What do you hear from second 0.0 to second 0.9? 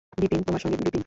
বিপিন, তোমার সঙ্গে–